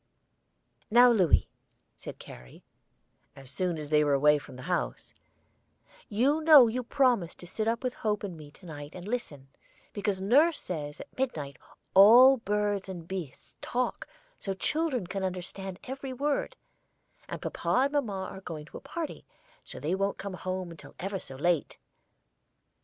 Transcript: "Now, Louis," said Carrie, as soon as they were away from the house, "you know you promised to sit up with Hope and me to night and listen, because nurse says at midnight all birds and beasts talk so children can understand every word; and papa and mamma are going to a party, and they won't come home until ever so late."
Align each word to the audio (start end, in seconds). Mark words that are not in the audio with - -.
"Now, 0.89 1.11
Louis," 1.11 1.47
said 1.95 2.17
Carrie, 2.17 2.63
as 3.35 3.51
soon 3.51 3.77
as 3.77 3.91
they 3.91 4.03
were 4.03 4.15
away 4.15 4.39
from 4.39 4.55
the 4.55 4.63
house, 4.63 5.13
"you 6.09 6.41
know 6.43 6.65
you 6.67 6.81
promised 6.81 7.37
to 7.37 7.45
sit 7.45 7.67
up 7.67 7.83
with 7.83 7.93
Hope 7.93 8.23
and 8.23 8.35
me 8.35 8.49
to 8.49 8.65
night 8.65 8.95
and 8.95 9.07
listen, 9.07 9.47
because 9.93 10.19
nurse 10.19 10.59
says 10.59 10.99
at 10.99 11.17
midnight 11.19 11.57
all 11.93 12.37
birds 12.37 12.89
and 12.89 13.07
beasts 13.07 13.55
talk 13.61 14.07
so 14.39 14.55
children 14.55 15.05
can 15.05 15.23
understand 15.23 15.77
every 15.83 16.13
word; 16.13 16.55
and 17.29 17.39
papa 17.39 17.81
and 17.83 17.93
mamma 17.93 18.27
are 18.31 18.41
going 18.41 18.65
to 18.65 18.77
a 18.77 18.81
party, 18.81 19.23
and 19.71 19.83
they 19.83 19.93
won't 19.93 20.17
come 20.17 20.33
home 20.33 20.71
until 20.71 20.95
ever 20.97 21.19
so 21.19 21.35
late." 21.35 21.77